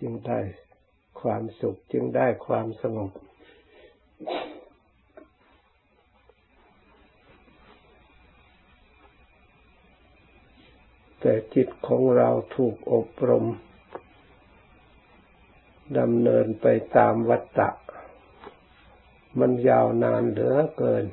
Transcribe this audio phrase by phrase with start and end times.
[0.00, 0.40] จึงได้
[1.20, 3.12] ความสุขจึงได้ความสงบ
[11.20, 13.46] แต่จิตของเราถูกอบรม
[15.98, 17.70] ดำเนินไปตามวัฏฏะ
[19.40, 21.04] มันยาวนานเหลือเกิน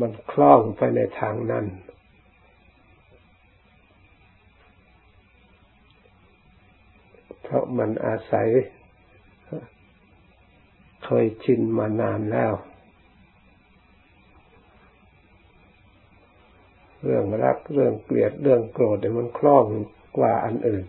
[0.00, 1.66] มันคล่องไปในทางนั้น
[7.50, 8.48] เพราะมันอาศัย
[11.04, 12.52] เคยชินมานานแล้ว
[17.04, 19.64] เรื่องรักเรื่องเกลียดเรื่องโกรธเนี่ยมันคล่อง
[20.16, 20.84] กว่าอันอื่น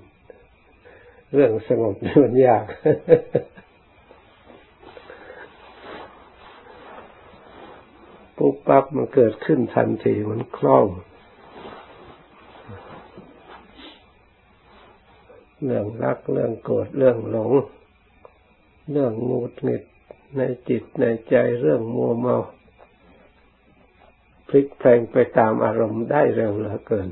[1.34, 2.66] เรื่องสงบมันยาก
[8.38, 10.86] ปุ๊บปั๊บมันเกิดขึ้นทันทีมันคล่อง
[15.65, 17.51] เรื่องรักเรื่องโกรธเรื่องหลง
[18.91, 19.84] เรื่องงูดหงิด
[20.37, 22.37] ในจิตในใจเรื่องมัวเมา
[24.48, 27.09] พลิกแปลงไปตามอารมณ์ได้เร็วเหลือเกิน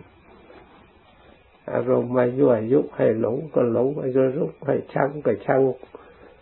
[1.73, 5.61] อารมณ์มายั่วยุให้หลงก็หลงมายั่วยุให้ชังก็ชัง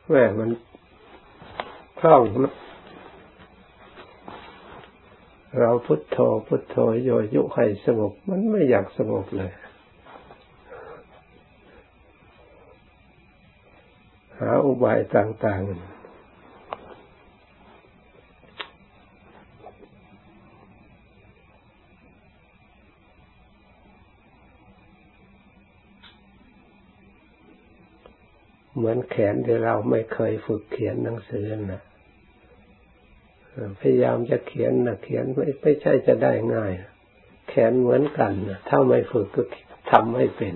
[0.10, 0.50] แม่มัน
[2.00, 2.22] คล่อง
[5.60, 9.52] เราพุทโธพุทโธโยยุให้สงบมันไม่อยากสงบเลย
[14.40, 15.68] หาอุบายต่าง ๆ
[28.76, 31.82] เหมือนแขนที่เราไม่เคยฝึกเขียนหนังสือนะ
[33.80, 36.72] พยายามจะเขียนนะเขียนไม่ไม่ใช่จะได้ง่าย
[37.50, 39.42] แขนเหมือนกันนะถ้าไม่ฝึกก็
[39.92, 40.56] ทำไม่เป็น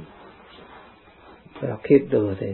[1.58, 2.50] เราคิดดูสิ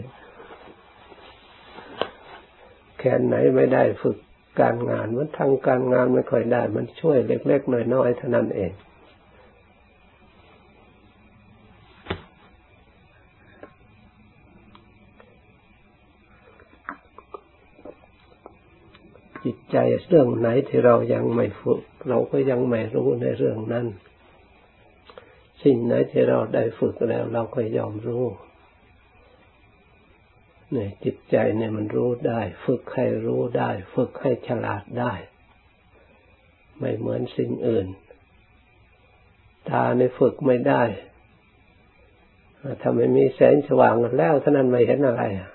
[2.98, 4.16] แขนไหนไม่ได้ฝึก
[4.60, 8.72] การงานมันทางการงานไม่ค่อยได้ มันช่วยเล็กๆน้อยๆเท่านั้นเอง
[19.44, 19.76] จิตใจ
[20.08, 23.86] เรื่องไหนที่เรายังไม่ฝึก เราก็ยังไม่รู้ในเรื่องนั้น
[25.62, 28.24] สิ่งไหนที่เราได้ฝึกแล้ว เราก็ยอมรู้
[30.72, 35.12] เนี่ยจิตใจเนี่ยมันรู้ได้ ฝึกให้รู้ได้ ฝึกให้ฉลาดได้
[36.78, 37.86] ไม่เหมือนสิ่งอื่น
[39.68, 40.82] ตาในฝึกไม่ได้
[42.80, 45.50] ถ้าไม่มีแสงสว่างแล้วท่านั้นไม่เห็นอะไรอะ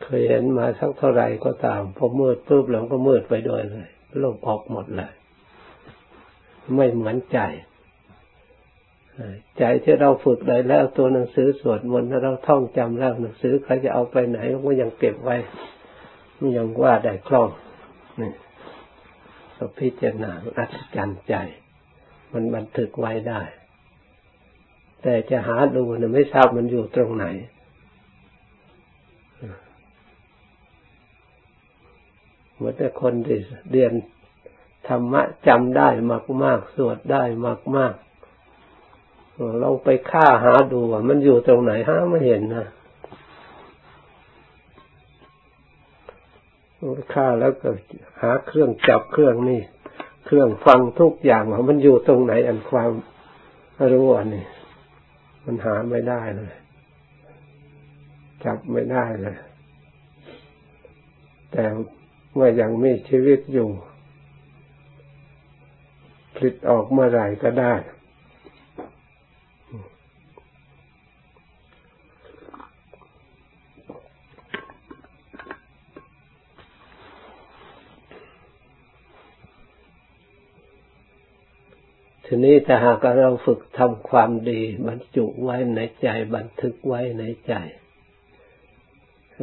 [0.19, 3.89] ยเห็นมาสักเท่าไหร่ก็ตามพอมืดปุ๊บแล้วก็มืดไปด้วยเลย
[4.19, 5.11] โลกออกหมดเลย
[6.75, 7.39] ไม่เหมือนใจ
[9.57, 15.37] ใจที่เราฝึกได้แล้วตัวหนังสือสวดมนต์เราท่องจำแล้วหนังสือใครจะเอาไปไหนก็ยังเก็บไว้
[16.57, 17.49] ยังว่าได้คล่อง
[18.21, 18.31] นี่
[19.57, 21.35] ก็พิจารณาอัศจรรย์ใจ
[22.31, 23.41] มันบันทึกไว้ได้
[25.01, 27.25] แต่จะหาดูนี่ยไม่ทราบมันอยู่ตรงไหน
[32.61, 33.39] เหมือนแต่คนที่
[33.71, 33.93] เรียน
[34.87, 37.93] ธรรมะจำได้มากมากสวดได้มากมาก
[39.61, 42.67] ลองไปฆ่าหาดูว่ามันอยู่ตรงไหนหาไม่เห็นนะ
[47.13, 47.69] ฆ่าแล้วก็
[48.21, 49.61] หาเครื่องจับเครื่องนี่
[50.25, 52.91] เครื่องฟังทุกอย่างว่ามันอยู่ตรงไหนอันความ
[53.91, 54.45] รู้อันนี้
[55.45, 56.51] มันหาไม่ได้เลย
[58.45, 59.37] จับไม่ได้เลย
[61.51, 61.63] แต่
[62.33, 63.69] เมื่อยังมีชีวิตอยู่
[66.35, 67.73] ผลิตออกเมื่อไหร่ก็ได้
[82.33, 87.53] ทีนี้ถ้าหากเราฝึกทำความดี บรรจุไว้ในใจบันทึกไว้ในใจ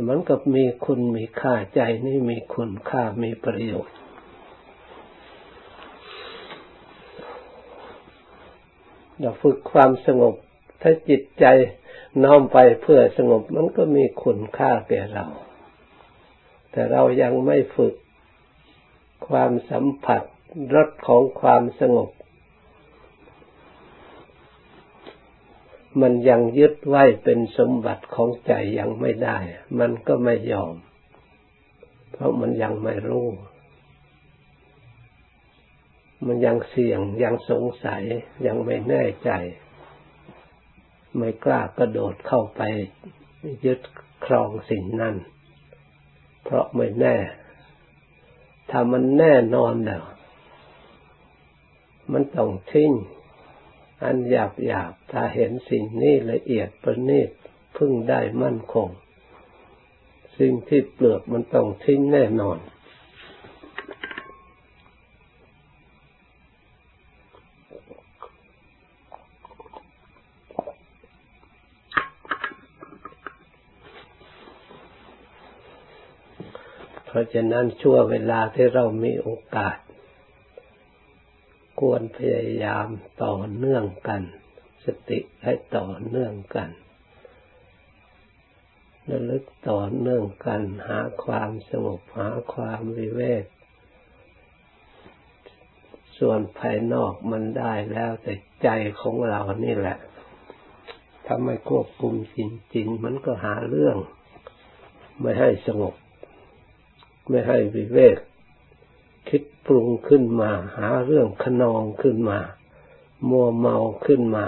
[0.06, 3.97] มันกับมีคุณมีค่าใจนี่มีคุณค่ามีประโยชน์
[9.19, 10.35] เราฝึกความสงบ
[10.83, 11.45] ถ้าจิตใจ
[12.25, 15.27] น้อมไปเพื่อสงบมันก็มีคุณค่าแก่เรา
[16.71, 17.94] แต่เรายังไม่ฝึก
[19.29, 20.23] ความสัมผัส
[20.75, 22.11] รสของความสงบ
[26.00, 29.39] มันยังยึดไว้เป็นสมบัติของใจยังไม่ได้
[29.79, 30.75] มันก็ไม่ยอม
[32.12, 33.29] เพราะมันยังไม่รู้
[36.27, 38.03] มันยังเสี่ยงยังสงสัย
[38.47, 39.31] ยังไม่แน่ใจ
[41.17, 42.61] ไม่กล้ากระโดดเข้าไป
[43.65, 43.81] ยึด
[44.25, 45.15] ครองสิ่งนั้น
[46.44, 47.17] เพราะไม่แน่
[48.71, 50.05] ถ้ามันแน่นอนแล้ว
[52.12, 52.93] มันต้องทิ้ง
[54.03, 57.31] อันหยาบหยาบถ้าเห็นสิ่งนี้ละเอียดประณีต
[57.77, 58.89] พึ่งได้มั่นคง
[60.39, 62.59] สิ่งที่เปลือกมันต้องทิ้งแน่นอน
[77.06, 79.77] เพราะฉะนั้นชั่วเวลาที่เรามีโอกาส
[81.81, 82.87] ควรพยายาม
[83.23, 84.23] ต่อเนื่องกัน
[84.85, 86.69] สติให้ต่อเนื่องกัน
[89.11, 93.45] ระลึกต่อเนื่องกันหาความสงบหาความวิเวก
[96.19, 98.69] ส่วนภายนอกมันได้แล้วแต่ใจ
[99.01, 99.99] ของเรานี่แหละ
[101.27, 102.39] ถ้าไม่ควบคุมจ
[102.77, 103.97] ริง ๆ มันก็หาเรื่อง
[105.21, 105.95] ไม่ให้สงบ
[107.29, 108.19] ไม่ให้วิเวก
[109.29, 112.39] คิดปรุงขึ้นมา หาเรื่องขนองขึ้นมา
[113.29, 113.77] มัวเมา
[114.07, 114.47] ขึ้นมา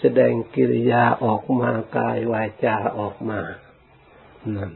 [0.00, 3.40] แสดงกิริยาออกมากายวายจาออกมา
[4.56, 4.72] นั่น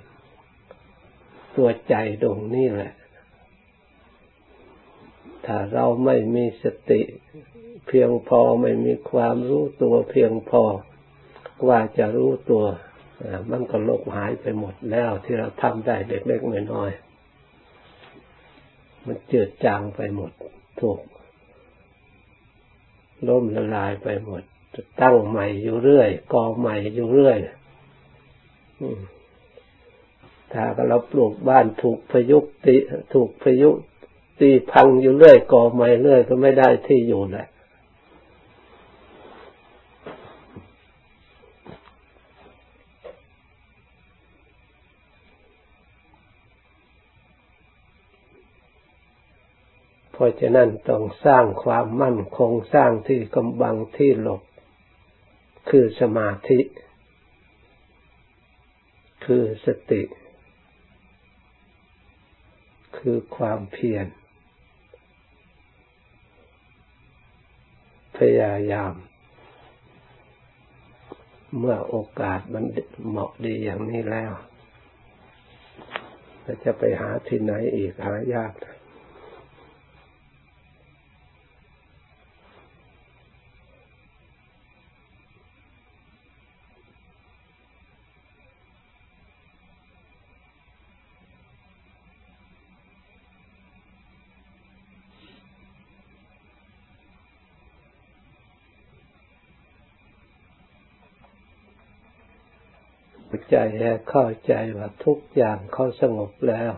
[1.57, 2.93] ตัวใจตรงนี้แหละ
[5.45, 7.03] ถ้าเราไม่มีสติ
[7.87, 10.63] เพียงพอไม่มีความรู้ตัวเพียงพอ
[11.69, 12.65] ว่าจะรู้ตัว
[13.51, 17.10] มันก็ลบหายไปหมดแล้วที่เราทำได้เล็กๆน้อยๆ
[19.07, 20.33] มันเจือจางไปหมด
[20.81, 21.01] ถูก
[23.29, 24.43] ล้มละลายไปหมด
[24.75, 27.39] จะตั้งใหม่อยู่เรื่อยก่อใหม่อยู่เรื่อย
[30.53, 32.77] ถ้าเราปลูกบ้านถูกพายุติ
[33.15, 33.71] ถูกพายุ
[34.41, 37.47] ตีพังอยู่เรื่อยก่อใหม่เรื่อยก็ไม่ได้ที่อยู่แหละ
[50.21, 54.43] ราะฉะนั้นต้องสร้างความมั่นคงสร้างที่กำบังที่หลบ
[55.71, 56.61] คือสมาธิ
[59.25, 60.03] คือสติ
[62.99, 64.07] คือความเพียร
[68.17, 68.95] พยายาม
[71.59, 72.65] เมื่อโอกาสมัน
[73.09, 74.33] เหมาะดีอย่างนี้แล้ว
[76.65, 78.80] จะไปหาที่ไหนอีกหายากนะ
[103.51, 103.57] ใจ
[104.11, 106.73] เข้าใจว่าทุกอย่างเขาสงบแล้ว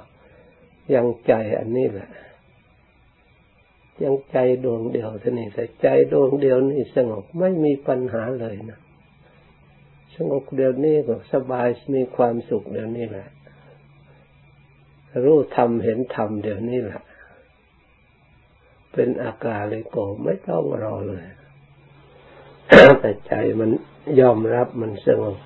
[0.94, 2.10] ยังใจอันนี้แหละ
[4.04, 8.80] ยังใจดวงเดียวเท่านี้แต่ใจดวงเดียวนี่สงบไม่มีปัญหาเลยนะ
[10.16, 13.28] สงบเดียวนี้ก็สบายมีความสุขเดียวนี้แหละ
[15.24, 17.02] รู้ธรรมเห็นธรรมเดียวนี้แหละ
[18.92, 21.24] เป็นอากาศเลยโกไม่ต้องรอเลย
[23.00, 23.70] แต่ใจมัน
[24.20, 25.36] ยอมรับมันสงบ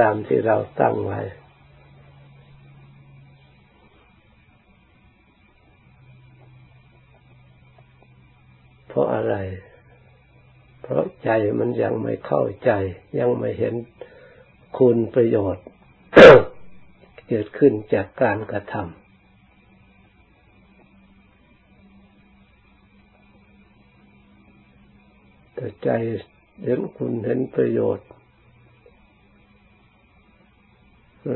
[0.00, 1.20] ตามที่เราตั้งไว้
[8.88, 9.34] เพราะอะไร
[10.82, 12.70] เพราะใจมันยังไม่เข้าใจ
[13.18, 13.74] ยังไม่เห็น
[14.78, 15.64] คุณประโยชน์
[17.28, 18.94] เกิดขึ้นจากการกระทำ
[25.54, 25.88] แต่ใจ
[26.64, 28.06] เห็นคุณเห็นประโยชน์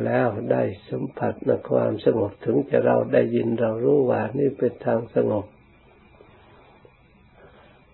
[0.05, 5.47] แล้วได้สัมผัสในความสงบถึงจะเราได้ยินเรารู้ว่านี่เป็นทางสงบ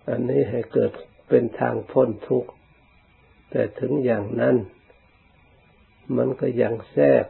[0.09, 0.91] อันนี้ให้เกิด
[1.29, 2.49] เป็นทางพ้นทุกข์
[3.49, 4.55] แต่ถึงอย่างนั้น
[6.17, 7.25] มันก็ยังแทรก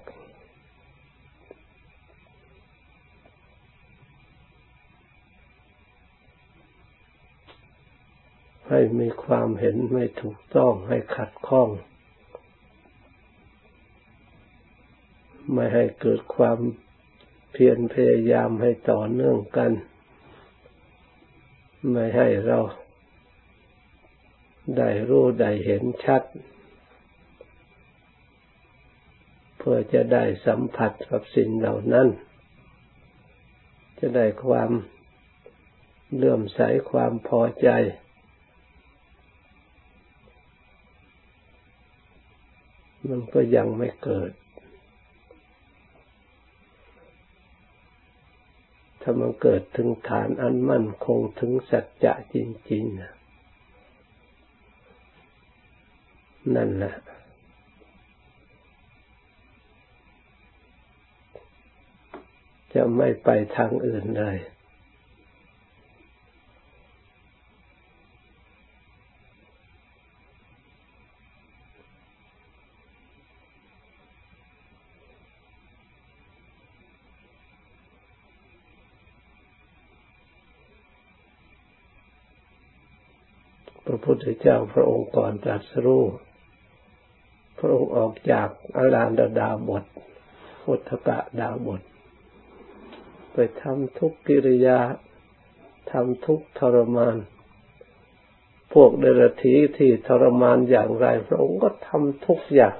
[8.69, 11.69] ให้มีความเห็นไม่ถูกต้องให้ขัดข้อง
[15.53, 16.57] ไม่ให้เกิดความ
[17.51, 19.71] เพียรพยายามให้ต่อเนื่องกัน
[21.91, 22.59] ไม่ให้เรา
[24.77, 26.23] ได้รู้ได้เห็นชัด
[29.57, 32.07] เพื่อจะได้สัมผัสกับสิ่งเหล่านั้น
[33.99, 34.71] จะได้ความ
[36.15, 36.59] เลื่อมใส
[36.91, 37.69] ความพอใจ
[43.09, 44.31] มันก็ยังไม่เกิด
[49.07, 52.35] ถ้ามันเกิดถึงฐานอันมั่นคงถึงสัจจะจ
[52.71, 53.05] ริงๆ
[56.55, 56.95] นั่นแหละ
[62.73, 64.37] จะไม่ไปทางอื่นเลย
[84.25, 86.05] ธเจ้าพระองค์ก่อนตรัสรู้
[87.59, 89.83] พระองค์ออกจากอาลานดาดาบท
[90.61, 91.81] พุทธกะดาบท
[93.33, 94.79] ไปทำทุกกิริยา
[95.91, 97.17] ทำทุกทรมาน
[98.73, 102.75] พวกเดรัจฉีที่ทรมานอย่างไร พระองค์ก็ทำทุกอย่าง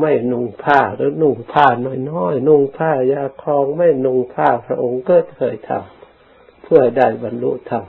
[0.00, 1.66] ไม่นุ่งผ้าหรือนุ่งผ้า
[2.10, 7.84] น้อยๆนุ่งผ้ายาคลองไม่นุ่งผ้าพระองค์ก็เคยทำเพื่อได้บรรลุธรรม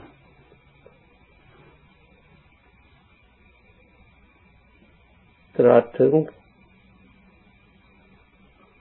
[5.56, 6.12] ตลอดถึง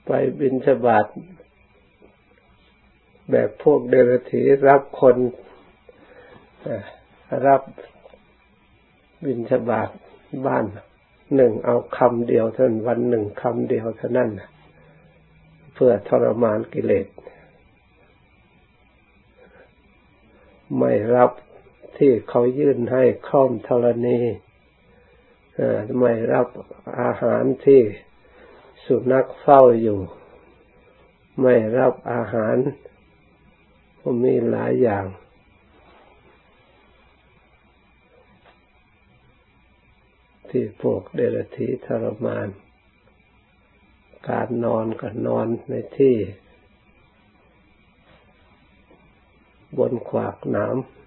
[0.06, 1.06] ไปบินสบาท
[3.32, 5.18] แบบพวกเดรัจฉีรับคน
[7.48, 7.62] รับ
[9.26, 9.90] บินสบาท
[10.46, 10.66] บ้าน
[11.36, 14.30] หนึ่งเอาคำเดียวเท่านั้นวันหนึ่งคำเดียวเท่านั้น
[15.74, 17.08] เพื่อทรมานกิเลส
[20.78, 21.32] ไม่รับ
[21.98, 24.18] ที่เขายื่นให้ข้อมธรณี
[26.00, 26.48] ไม่รับ
[27.00, 27.82] อาหารที่
[28.86, 30.00] สุนัขเฝ้าอยู่
[31.42, 32.56] ไม่รับอาหาร
[34.24, 35.06] มีหลายอย่าง
[40.50, 42.48] ที่พวกเดรัจฉีทรมาน
[44.30, 46.16] การนอนก็นอนในที่
[49.78, 50.99] บนขวากน้ำ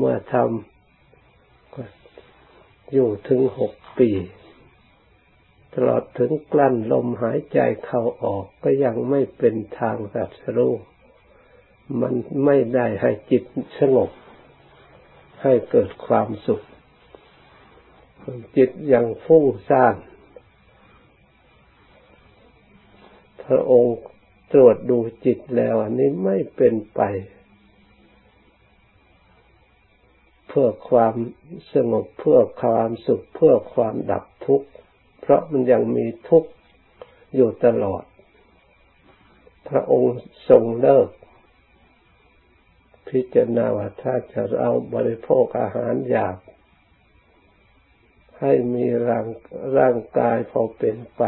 [0.00, 4.10] เมื่อทำอยู่ถึงหกปี
[5.74, 10.74] ตลอดถึงกลั้นลมหายใจเข้าออกก็ยังไม่เป็นทางสัตรู้
[12.00, 12.14] มัน
[12.44, 13.44] ไม่ได้ให้จิต
[13.78, 14.10] สงบ
[15.42, 16.62] ให้เกิดความสุข
[18.56, 19.96] จิตยังฟุ้งซ่าน
[23.44, 23.96] พระองค์
[24.52, 27.00] ตรวจดูจิตแล้วอันนี้ไม่เป็นไป
[30.50, 31.14] เพื่อความ
[31.74, 34.68] สงบเพื่อความสุขเพื่อความดับทุกข์
[35.20, 36.50] เพราะมันยังมีทุกข์
[37.34, 38.04] อยู่ตลอด
[39.68, 40.16] พระองค์
[40.48, 41.08] ทรงเลิก
[43.08, 46.36] พิจารณาว่าถ้าจะเอาบริโภคอาหารหยาบ
[48.40, 49.26] ให้มีร่าง
[49.78, 51.22] ร่างกายพอเป็นไป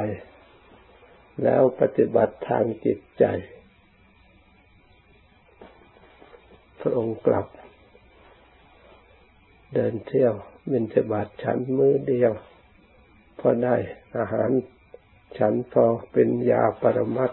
[1.43, 3.25] แล้วปฏิบัติทางจิตใจ
[6.81, 7.47] พระองค์กลับ
[9.75, 10.35] เดินเที่ยว
[10.71, 12.33] บินบาตฉันมือเดียว
[13.39, 13.77] พอได้
[14.19, 14.51] อาหาร
[15.39, 17.33] ฉันพอเป็นยาปรมัต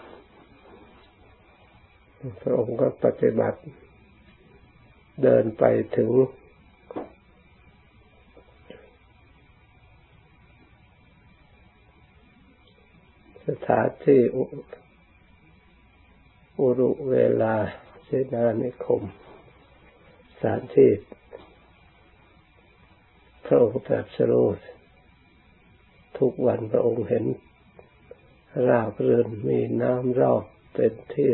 [2.40, 3.58] พระองค์ก็ปฏิบัติ
[5.22, 5.64] เดินไป
[5.96, 6.10] ถึง
[13.46, 14.20] สถานที่
[16.58, 17.54] อุรุเวลา
[18.04, 19.02] เสนานิคม
[20.40, 20.90] สถานที่
[23.52, 24.48] ระองค์ตรัสรู้
[26.18, 27.24] ทุกวันพระองค์เห็น
[28.68, 31.30] ราบรื่นมีน้ำรอบเป็นที่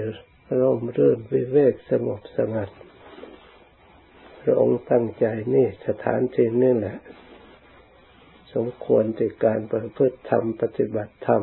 [0.61, 2.71] ร่มรื่นวิเวกสงบสงัด
[4.43, 6.99] พระองค์ตั้งใจนี่สถานที่นี่แหละ
[8.55, 11.43] สมควรในการประพฤติธรรมปฏิบัติธรรม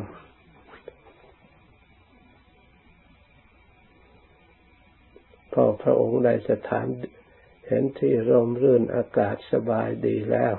[5.52, 6.86] พอพระองค์ได้สถาน
[7.66, 10.54] เห็นที่ร่มรื่นอากาศสบายดีแล้ว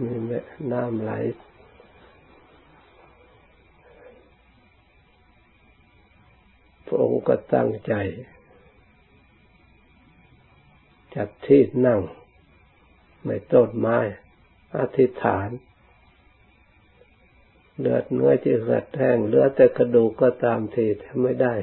[0.00, 0.40] มีแม่
[0.72, 1.12] น้ำไหล
[6.86, 7.94] พระองค์ก็ตั้งใจ
[11.14, 12.00] จัดที่นั่ง
[13.26, 13.98] ในต้นไม้
[14.78, 15.48] อธิษฐาน
[17.78, 21.54] เลือดเนื้อที่เหือดแห้งเลือดแต่กระดูกก็ตามทีถ้าไม่ได้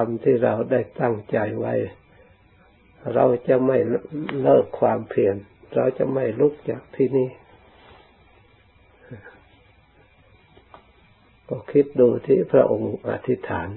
[0.00, 1.74] รมที่เราได้ตั้งใจไว้
[3.14, 3.78] เราจะไม่
[4.42, 5.36] เลิกความเพียร
[5.74, 7.28] เราจะไม่ลุกจากที่นี่
[11.48, 13.68] ก็คิดดูที่พระองค์อธิษฐาน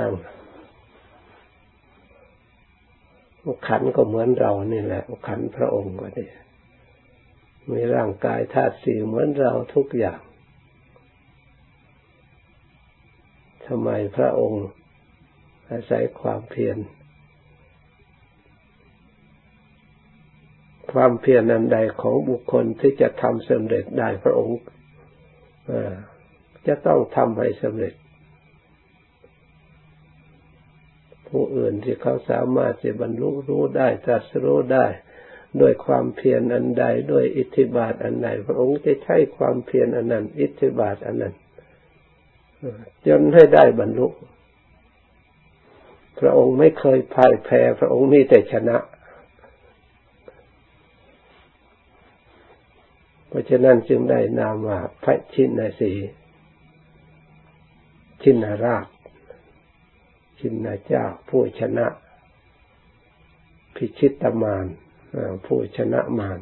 [0.00, 0.12] นั่ง
[3.66, 6.26] ขันก็เหมือนเรานี่แหละขันพระองค์ก็ดี
[7.72, 10.20] มีร่างกายธาตุสี่เหมือนเราทุกอย่าง
[13.68, 14.66] ทำไมพระองค์
[15.70, 16.78] อาศัยความเพียร
[20.92, 24.58] ความเพียรนันใดของบุคคลที่จะทำสำเร็จได้พระองค์
[26.66, 27.94] จะต้องทำให้สำเร็จ
[31.28, 34.86] ผู้อื่นที่เขาสามารถจะบรรลุรู้ได้ตรัสรู้ได้
[35.60, 41.34] ด้วยความเพียรอันใดด้วยอิทธิบาทอันใดพระองค์จะใช้ความเพียรอันนั้น อิทธิบาทอันนั้น
[43.06, 44.08] จนให้ได้บรรลุ
[46.18, 48.76] พระองค์ไม่เคยพ่ายแพ้ พระองค์มีแต่ชนะ
[53.28, 55.92] เพราะฉะนั้นจึงได้นามว่าพระชินสี
[58.22, 58.86] ชินาราช
[60.38, 61.86] ชินาเจ้าผู้ชนะ
[63.74, 64.66] พิชิตมาน
[65.46, 66.40] ผู้ชนะมาร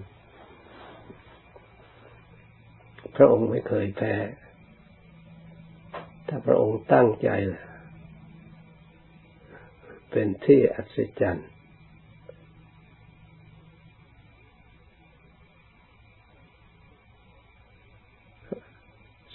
[3.17, 4.15] พระองค์ไม่เคยแพ้
[6.29, 7.29] ถ้าพระองค์ตั้งใจ
[10.11, 11.49] เป็นที่อัศจรรย์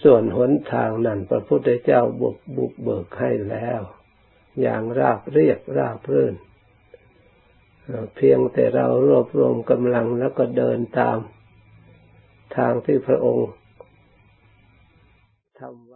[0.04, 3.82] ส่วนหนทางนั้นพระพุทธเจ้าบุกบุกเบิกให้แล้ว
[4.62, 6.36] อย่างราบเรียบราบรื่น
[8.16, 11.18] เพียงแต่เรารวบรวมกำลังแล้วก็เดินตาม
[12.58, 13.50] ทางที่พระองค์
[15.60, 15.89] ทำ